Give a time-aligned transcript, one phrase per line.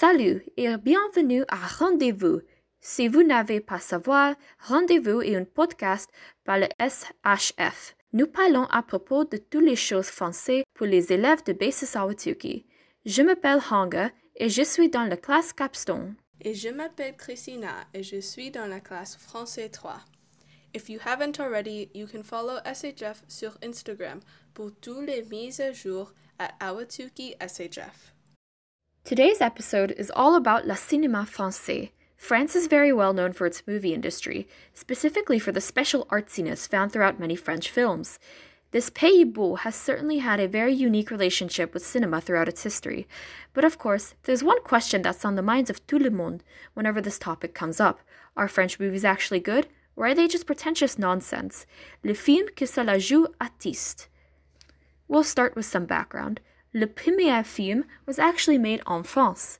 [0.00, 2.40] Salut et bienvenue à Rendez-vous.
[2.80, 6.08] Si vous n'avez pas savoir, Rendez-vous est un podcast
[6.42, 7.94] par le SHF.
[8.14, 12.64] Nous parlons à propos de toutes les choses françaises pour les élèves de Basis Awatuki.
[13.04, 16.14] Je m'appelle Hanga et je suis dans la classe Capstone.
[16.40, 20.00] Et je m'appelle Christina et je suis dans la classe français 3.
[20.74, 24.20] If you haven't already, you can follow SHF sur Instagram
[24.54, 28.14] pour tous les mises à jour at Awatuki SHF.
[29.02, 31.90] Today's episode is all about la cinéma français.
[32.16, 36.92] France is very well known for its movie industry, specifically for the special artsiness found
[36.92, 38.18] throughout many French films.
[38.72, 43.08] This Pays Beau has certainly had a very unique relationship with cinema throughout its history.
[43.52, 47.00] But of course, there's one question that's on the minds of tout le monde whenever
[47.00, 48.00] this topic comes up.
[48.36, 51.66] Are French movies actually good, or are they just pretentious nonsense?
[52.04, 54.08] Le film que cela joue artiste.
[55.08, 56.40] We'll start with some background.
[56.72, 59.58] Le premier film was actually made en France,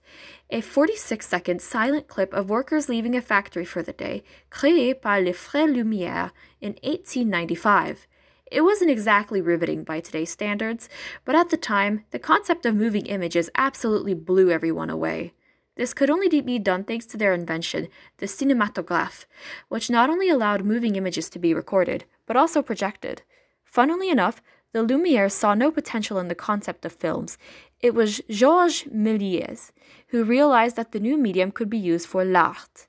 [0.50, 5.20] a 46 second silent clip of workers leaving a factory for the day, créé par
[5.20, 8.06] les Frères Lumière in 1895.
[8.53, 10.88] It wasn't exactly riveting by today's standards,
[11.25, 15.34] but at the time, the concept of moving images absolutely blew everyone away.
[15.75, 17.88] This could only be done thanks to their invention,
[18.19, 19.25] the cinematographe,
[19.69, 23.22] which not only allowed moving images to be recorded, but also projected.
[23.64, 27.38] Funnily enough, the Lumiere saw no potential in the concept of films.
[27.80, 29.72] It was Georges Méliès
[30.08, 32.86] who realized that the new medium could be used for l'art.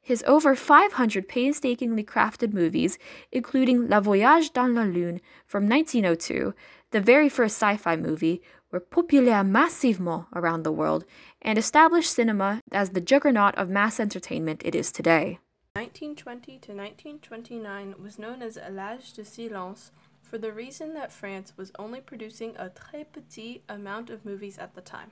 [0.00, 2.98] His over 500 painstakingly crafted movies,
[3.30, 6.54] including La Voyage dans la Lune from 1902,
[6.92, 8.40] the very first sci fi movie,
[8.70, 11.04] were populaire massivement around the world
[11.42, 15.38] and established cinema as the juggernaut of mass entertainment it is today.
[15.74, 19.92] 1920 to 1929 was known as L'âge de silence
[20.28, 24.74] for the reason that France was only producing a très petit amount of movies at
[24.74, 25.10] the time.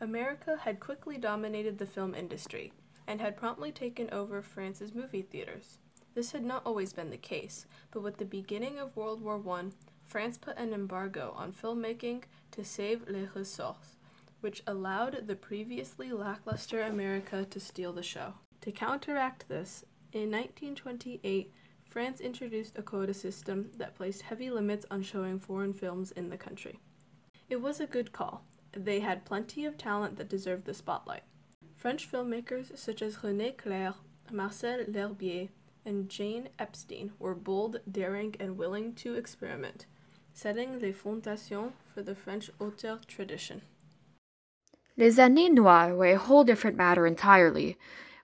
[0.00, 2.72] America had quickly dominated the film industry
[3.06, 5.78] and had promptly taken over France's movie theaters.
[6.14, 9.66] This had not always been the case, but with the beginning of World War I,
[10.04, 13.98] France put an embargo on filmmaking to save les ressources,
[14.40, 18.34] which allowed the previously lackluster America to steal the show.
[18.62, 21.52] To counteract this, in 1928,
[21.88, 26.36] France introduced a quota system that placed heavy limits on showing foreign films in the
[26.36, 26.78] country.
[27.48, 28.44] It was a good call.
[28.72, 31.22] They had plenty of talent that deserved the spotlight.
[31.76, 33.94] French filmmakers such as René Clair,
[34.30, 35.48] Marcel L'Herbier,
[35.86, 39.86] and Jean Epstein were bold, daring, and willing to experiment,
[40.34, 43.62] setting les fondations for the French auteur tradition.
[44.98, 47.78] Les années noires were a whole different matter entirely.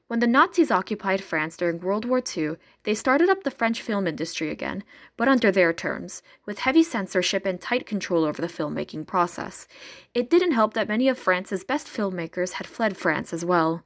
[0.06, 4.06] When the Nazis occupied France during World War II, they started up the French film
[4.06, 4.84] industry again,
[5.16, 9.66] but under their terms, with heavy censorship and tight control over the filmmaking process.
[10.12, 13.82] It didn't help that many of France's best filmmakers had fled France as well.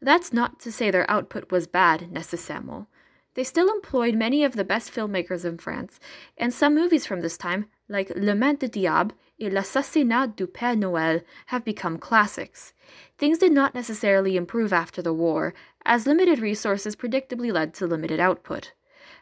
[0.00, 2.86] That's not to say their output was bad, necessairement.
[3.34, 6.00] They still employed many of the best filmmakers in France,
[6.38, 10.76] and some movies from this time, like Le Main de Diable et L'assassinat du Père
[10.76, 12.72] Noël, have become classics.
[13.18, 15.52] Things did not necessarily improve after the war,
[15.84, 18.72] as limited resources predictably led to limited output.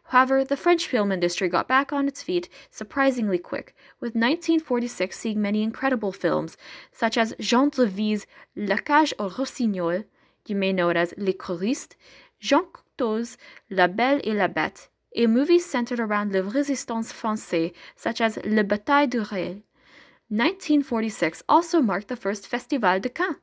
[0.08, 5.40] However, the French film industry got back on its feet surprisingly quick, with 1946 seeing
[5.40, 6.58] many incredible films,
[6.92, 10.04] such as Jean Dréville's La Cage aux Rossignols,
[10.46, 11.96] you may know it as Les Choristes,
[12.38, 13.38] Jean Cocteau's
[13.70, 18.62] La Belle et la Bête, et movies centered around the résistance français, such as Le
[18.62, 19.62] Bataille du Réel.
[20.30, 23.36] 1946 also marked the first Festival de Cannes.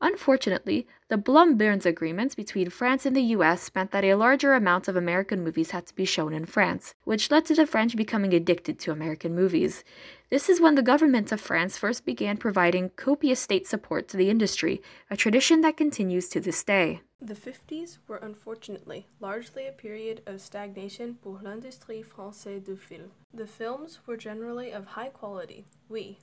[0.00, 4.94] Unfortunately, the Blum-Byrnes agreements between France and the US meant that a larger amount of
[4.94, 8.78] American movies had to be shown in France, which led to the French becoming addicted
[8.78, 9.84] to American movies.
[10.30, 14.28] This is when the government of France first began providing copious state support to the
[14.28, 17.00] industry, a tradition that continues to this day.
[17.20, 23.10] The 50s were unfortunately largely a period of stagnation pour l'industrie française du film.
[23.34, 26.18] The films were generally of high quality, oui,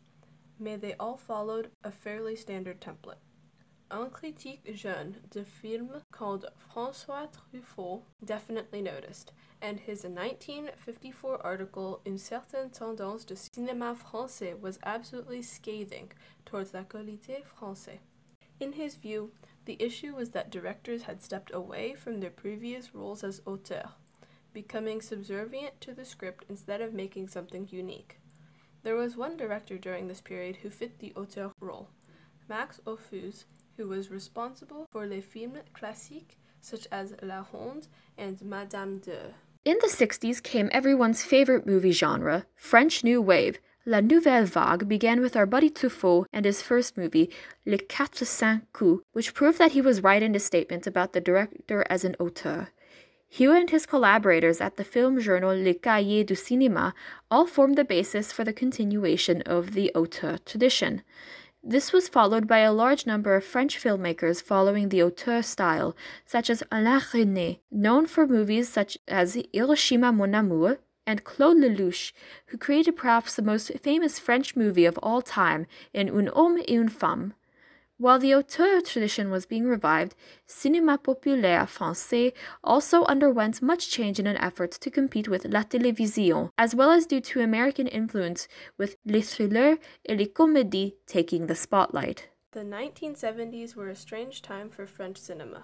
[0.57, 3.19] mais they all followed a fairly standard template.
[3.91, 12.17] Un critique jeune de film called François Truffaut definitely noticed, and his 1954 article Une
[12.17, 16.11] certaine tendance de cinéma français was absolutely scathing
[16.46, 17.99] towards la qualité française.
[18.59, 19.31] In his view,
[19.66, 23.90] the issue was that directors had stepped away from their previous roles as auteurs,
[24.53, 28.20] becoming subservient to the script instead of making something unique.
[28.84, 31.90] There was one director during this period who fit the auteur role,
[32.47, 33.46] Max Ophüls,
[33.78, 37.88] who was responsible for les films classiques such as La Ronde
[38.18, 39.34] and Madame de.
[39.66, 45.22] In the 60s came everyone's favorite movie genre, French New Wave, La Nouvelle Vague began
[45.22, 47.29] with our buddy Truffaut and his first movie,
[47.67, 51.22] Les Quatre Cents Coups, which proved that he was right in his statement about the
[51.22, 52.70] director as an auteur.
[53.29, 56.93] He and his collaborators at the film journal Le Cahier du Cinéma
[57.29, 61.03] all formed the basis for the continuation of the auteur tradition.
[61.64, 65.96] This was followed by a large number of French filmmakers following the auteur style,
[66.26, 72.11] such as Alain Resnais, known for movies such as Hiroshima Mon Amour, and Claude Lelouch,
[72.47, 76.69] who created perhaps the most famous French movie of all time in Un homme et
[76.69, 77.34] une femme.
[77.97, 80.16] While the auteur tradition was being revived,
[80.49, 86.49] Cinéma populaire français also underwent much change in an effort to compete with la télévision,
[86.57, 89.78] as well as due to American influence with les thrillers
[90.09, 92.28] et les comédies taking the spotlight.
[92.51, 95.63] The 1970s were a strange time for French cinema.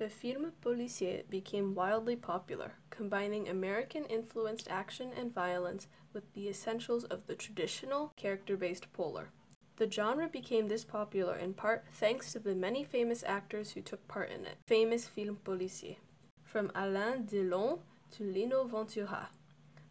[0.00, 7.04] The film policier became wildly popular, combining American influenced action and violence with the essentials
[7.04, 9.28] of the traditional character based polar.
[9.76, 14.08] The genre became this popular in part thanks to the many famous actors who took
[14.08, 14.56] part in it.
[14.66, 15.96] Famous film policier.
[16.44, 17.80] From Alain Delon
[18.12, 19.28] to Lino Ventura.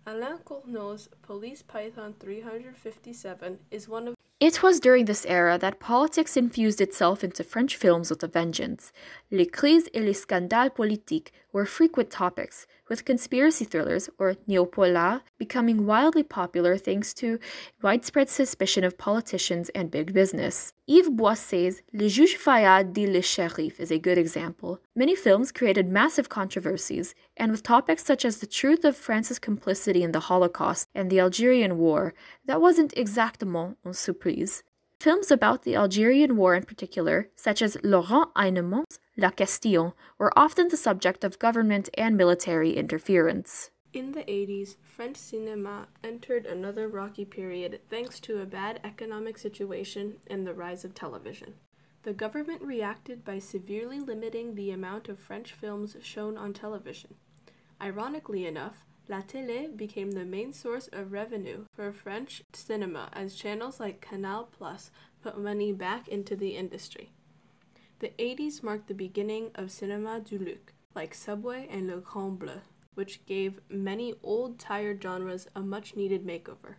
[0.08, 6.38] Alain Corneau's Police Python 357 is one of it was during this era that politics
[6.38, 8.94] infused itself into French films with a vengeance.
[9.30, 15.86] Les crises et les scandales politiques were frequent topics, with conspiracy thrillers, or néopolars, becoming
[15.86, 17.40] wildly popular thanks to
[17.82, 20.74] widespread suspicion of politicians and big business.
[20.88, 24.80] Yves Boisset's Le Juge Fayard dit le Shérif is a good example.
[24.96, 30.04] Many films created massive controversies, and with topics such as the truth of France's complicity
[30.04, 32.14] in the Holocaust and the Algerian War,
[32.46, 34.64] that wasn't exactement une surprise.
[35.00, 40.68] Films about the Algerian War in particular, such as Laurent Heynemann's La Question, were often
[40.68, 43.72] the subject of government and military interference.
[43.94, 50.18] In the 80s, French cinema entered another rocky period thanks to a bad economic situation
[50.28, 51.54] and the rise of television.
[52.04, 57.16] The government reacted by severely limiting the amount of French films shown on television.
[57.82, 63.80] Ironically enough, La Télé became the main source of revenue for French cinema as channels
[63.80, 64.92] like Canal Plus
[65.24, 67.12] put money back into the industry.
[68.02, 72.62] The 80s marked the beginning of Cinéma du Luxe, like Subway and Le Grand Bleu,
[72.94, 76.76] which gave many old tired genres a much needed makeover.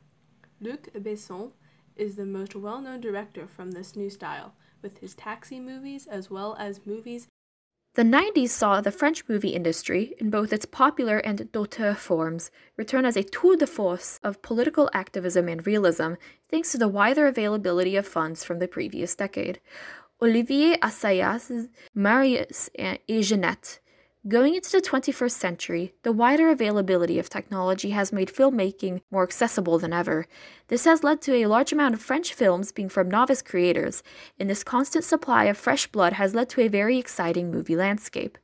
[0.60, 1.50] Luc Besson
[1.96, 6.30] is the most well known director from this new style, with his taxi movies as
[6.30, 7.26] well as movies
[7.94, 13.04] the 90s saw the French movie industry, in both its popular and d'auteur forms, return
[13.04, 16.12] as a tour de force of political activism and realism,
[16.48, 19.58] thanks to the wider availability of funds from the previous decade.
[20.22, 23.80] Olivier Assayas' Marius et Jeannette
[24.28, 29.78] Going into the 21st century, the wider availability of technology has made filmmaking more accessible
[29.78, 30.26] than ever.
[30.68, 34.02] This has led to a large amount of French films being from novice creators,
[34.38, 38.36] and this constant supply of fresh blood has led to a very exciting movie landscape.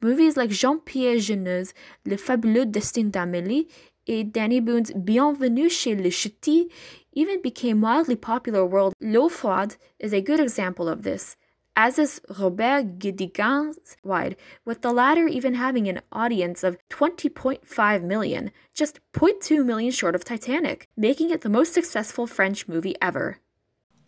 [0.00, 1.74] Movies like Jean Pierre Jeunet's
[2.06, 3.68] Le fabuleux destin d'Amélie
[4.08, 6.70] and Dany Boon's Bienvenue chez les Ch'tis
[7.12, 8.94] even became wildly popular world.
[8.98, 11.36] L'eau froide is a good example of this
[11.74, 18.50] as is Robert Guédiguian's Wide, with the latter even having an audience of 20.5 million,
[18.74, 23.38] just 0.2 million short of Titanic, making it the most successful French movie ever.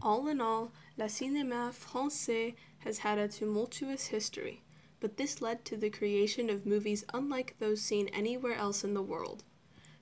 [0.02, 4.62] All in all, La Cinéma Français has had a tumultuous history,
[5.00, 9.02] but this led to the creation of movies unlike those seen anywhere else in the
[9.02, 9.44] world.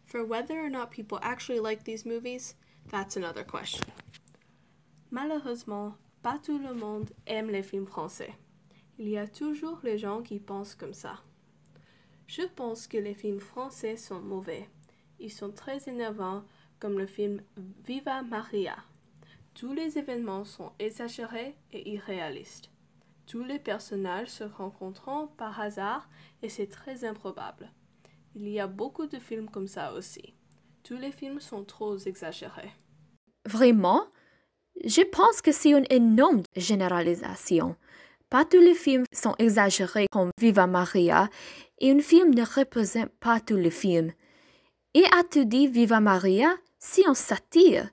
[0.04, 2.54] For whether or not people actually like these movies,
[2.90, 3.84] that's another question.
[5.10, 8.32] Malheureusement, Pas tout le monde aime les films français.
[8.96, 11.20] Il y a toujours les gens qui pensent comme ça.
[12.28, 14.68] Je pense que les films français sont mauvais.
[15.18, 16.44] Ils sont très énervants,
[16.78, 17.42] comme le film
[17.84, 18.76] Viva Maria.
[19.54, 22.70] Tous les événements sont exagérés et irréalistes.
[23.26, 26.08] Tous les personnages se rencontrent par hasard
[26.42, 27.72] et c'est très improbable.
[28.36, 30.34] Il y a beaucoup de films comme ça aussi.
[30.84, 32.72] Tous les films sont trop exagérés.
[33.44, 34.06] Vraiment?
[34.84, 37.76] Je pense que c'est une énorme généralisation.
[38.30, 41.28] Pas tous les films sont exagérés comme Viva Maria
[41.78, 44.12] et un film ne représente pas tous les films.
[44.94, 47.90] Et as-tu dit Viva Maria Si on satire.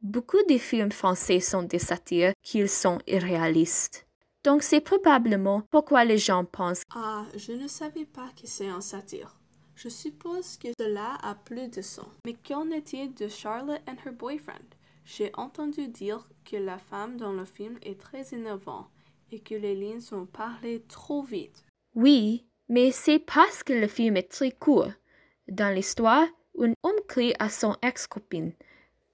[0.00, 4.06] Beaucoup de films français sont des satires qu'ils sont irréalistes.
[4.44, 8.80] Donc c'est probablement pourquoi les gens pensent Ah, je ne savais pas que c'est un
[8.80, 9.36] satire.
[9.76, 12.08] Je suppose que cela a plus de sens.
[12.24, 14.74] Mais qu'en est-il de Charlotte and her boyfriend?
[15.04, 18.88] J'ai entendu dire que la femme dans le film est très énervante
[19.30, 21.64] et que les lignes sont parlées trop vite.
[21.94, 24.92] Oui, mais c'est parce que le film est très court.
[25.48, 26.26] Dans l'histoire,
[26.58, 28.52] un homme crie à son ex-copine.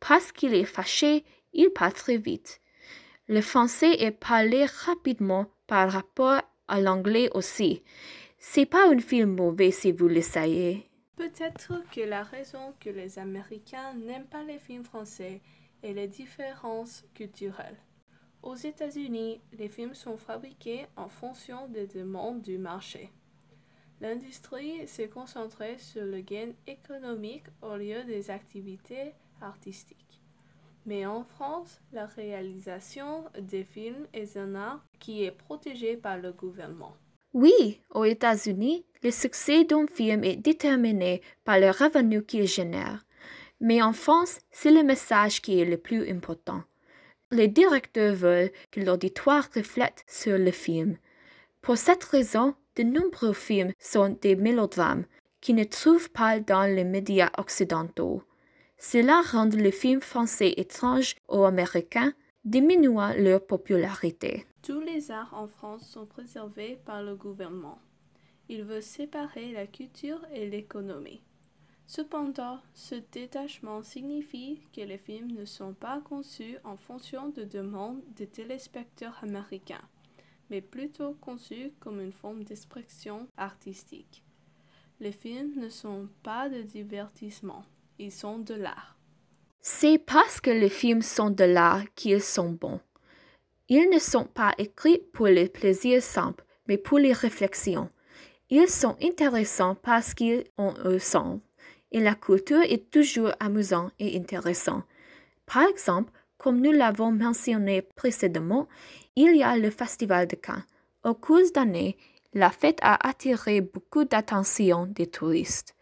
[0.00, 2.61] Parce qu'il est fâché, il parle très vite.
[3.26, 7.83] Le français est parlé rapidement par rapport à l'anglais aussi.
[8.38, 10.88] C'est pas un film mauvais si vous l'essayez.
[11.16, 15.40] Peut-être que la raison que les Américains n'aiment pas les films français
[15.82, 17.78] est les différences culturelles.
[18.42, 23.11] Aux États-Unis, les films sont fabriqués en fonction des demandes du marché.
[24.00, 30.23] L'industrie s'est concentrée sur le gain économique au lieu des activités artistiques.
[30.87, 36.32] Mais en France, la réalisation des films est un art qui est protégé par le
[36.32, 36.94] gouvernement.
[37.35, 43.04] Oui, aux États-Unis, le succès d'un film est déterminé par le revenu qu'il génère.
[43.60, 46.62] Mais en France, c'est le message qui est le plus important.
[47.30, 50.96] Les directeurs veulent que l'auditoire reflète sur le film.
[51.60, 55.04] Pour cette raison, de nombreux films sont des mélodrames
[55.40, 58.22] qui ne trouvent pas dans les médias occidentaux.
[58.78, 62.12] Cela rend les films français étranges aux Américains,
[62.44, 64.46] diminuant leur popularité.
[64.62, 67.80] Tous les arts en France sont préservés par le gouvernement.
[68.48, 71.20] Il veut séparer la culture et l'économie.
[71.88, 78.02] Cependant, ce détachement signifie que les films ne sont pas conçus en fonction de demandes
[78.14, 79.88] des téléspectateurs américains,
[80.50, 84.23] mais plutôt conçus comme une forme d'expression artistique.
[85.00, 87.64] Les films ne sont pas de divertissement,
[87.99, 88.99] ils sont de l'art.
[89.62, 92.80] C'est parce que les films sont de l'art qu'ils sont bons.
[93.71, 97.88] Ils ne sont pas écrits pour les plaisirs simples, mais pour les réflexions.
[98.50, 101.40] Ils sont intéressants parce qu'ils ont un sens
[101.92, 104.83] et la culture est toujours amusant et intéressant.
[105.47, 108.68] Par exemple, comme nous l'avons mentionné précédemment,
[109.16, 110.64] il y a le Festival de Cannes.
[111.04, 111.97] Au cours d'année,
[112.35, 115.75] la fête a attiré beaucoup d'attention des touristes.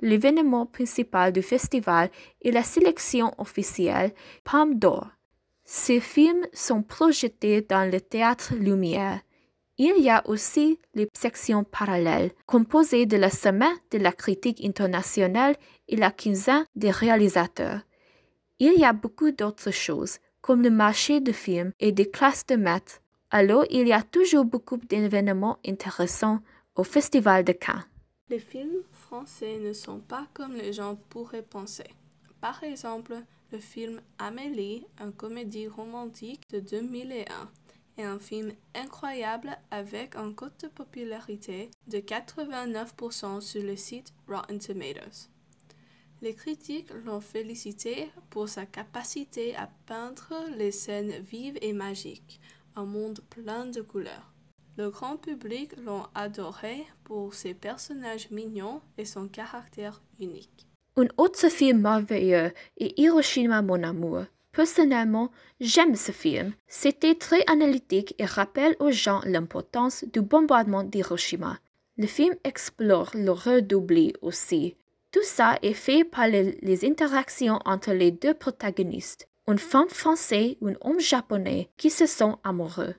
[0.00, 2.10] L'événement principal du festival
[2.44, 5.08] est la sélection officielle Palme d'Or.
[5.64, 9.20] Ces films sont projetés dans le théâtre Lumière
[9.78, 15.56] il y a aussi les sections parallèles, composées de la semaine de la critique internationale
[15.88, 17.80] et la quinzaine des réalisateurs.
[18.58, 22.56] Il y a beaucoup d'autres choses, comme le marché de films et des classes de
[22.56, 23.00] maths.
[23.30, 26.40] Alors, il y a toujours beaucoup d'événements intéressants
[26.76, 27.84] au Festival de Cannes.
[28.28, 31.84] Les films français ne sont pas comme les gens pourraient penser.
[32.40, 33.14] Par exemple,
[33.52, 37.24] le film Amélie, une comédie romantique de 2001,
[37.98, 44.58] est un film incroyable avec un cote de popularité de 89% sur le site Rotten
[44.58, 45.28] Tomatoes.
[46.22, 52.40] Les critiques l'ont félicité pour sa capacité à peindre les scènes vives et magiques,
[52.76, 54.32] un monde plein de couleurs.
[54.78, 60.66] Le grand public l'ont adoré pour ses personnages mignons et son caractère unique.
[60.96, 65.30] Un autre film merveilleux est Hiroshima mon amour, Personnellement,
[65.60, 66.52] j'aime ce film.
[66.66, 71.58] C'était très analytique et rappelle aux gens l'importance du bombardement d'Hiroshima.
[71.96, 74.76] Le film explore l'horreur d'oubli aussi.
[75.10, 80.58] Tout ça est fait par les, interactions entre les deux protagonistes, une femme française et
[80.62, 82.94] un homme japonais qui se sont amoureux.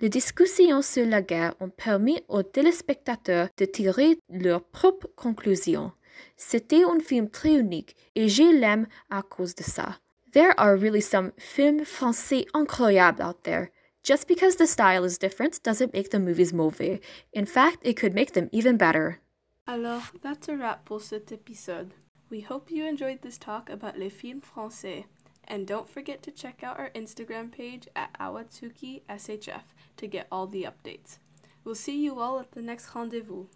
[0.00, 5.92] Les discussions sur la guerre ont permis aux téléspectateurs de tirer leurs propres conclusions.
[6.36, 9.98] C'était un film très unique et je l'aime à cause de ça.
[10.34, 13.70] There are really some films français incroyables out there.
[14.02, 17.00] Just because the style is different doesn't make the movies mauvais.
[17.32, 19.20] In fact, it could make them even better.
[19.68, 21.92] Alors, that's a wrap pour cet épisode.
[22.30, 25.04] We hope you enjoyed this talk about les films français.
[25.46, 30.48] And don't forget to check out our Instagram page at Ahwatukee SHF to get all
[30.48, 31.18] the updates.
[31.62, 33.46] We'll see you all at the next rendezvous.